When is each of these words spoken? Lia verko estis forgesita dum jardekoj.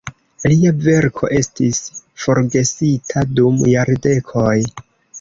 Lia 0.53 0.71
verko 0.85 1.29
estis 1.41 1.83
forgesita 2.25 3.27
dum 3.39 3.65
jardekoj. 3.77 4.61